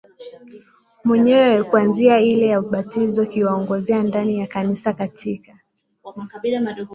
[1.03, 5.51] mwenyewe kuanzia ile ya ubatizo kiwaongoze ndani ya Kanisa katika